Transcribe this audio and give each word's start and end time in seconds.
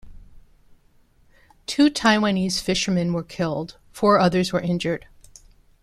Two 1.67 1.87
Taiwanese 1.91 2.59
fishermen 2.59 3.13
were 3.13 3.21
killed; 3.21 3.77
four 3.91 4.17
others 4.17 4.51
were 4.51 4.59
injured. 4.59 5.05